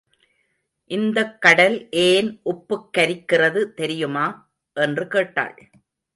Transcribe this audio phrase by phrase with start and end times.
[0.91, 4.25] இந்தக் கடல் ஏன் உப்புக் கரிக்கிறது தெரியுமா?
[4.73, 5.55] என்று கேட்டாள்.